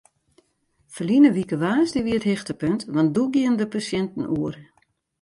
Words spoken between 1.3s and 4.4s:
wike woansdei wie it hichtepunt want doe gienen de pasjinten